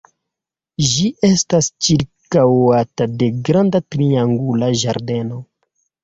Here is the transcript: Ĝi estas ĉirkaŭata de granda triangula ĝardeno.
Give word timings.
Ĝi 0.91 1.09
estas 1.27 1.67
ĉirkaŭata 1.87 3.07
de 3.23 3.27
granda 3.49 3.81
triangula 3.97 4.71
ĝardeno. 4.85 5.39